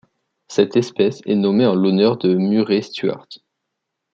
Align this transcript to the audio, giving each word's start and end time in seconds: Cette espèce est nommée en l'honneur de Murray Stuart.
Cette 0.47 0.75
espèce 0.77 1.21
est 1.27 1.35
nommée 1.35 1.67
en 1.67 1.75
l'honneur 1.75 2.17
de 2.17 2.33
Murray 2.33 2.81
Stuart. 2.81 3.27